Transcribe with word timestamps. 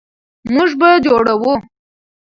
موږ 0.53 0.69
به 0.79 0.89
جوړوو. 1.05 1.53